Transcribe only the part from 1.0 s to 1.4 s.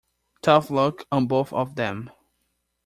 on